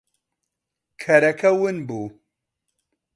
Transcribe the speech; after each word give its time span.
کەرەکە 1.01 1.49
ون 1.61 1.77
بوو. 1.87 2.05